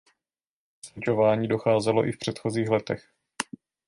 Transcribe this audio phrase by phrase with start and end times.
[0.83, 3.01] Ke slučování docházelo i v předchozích letech.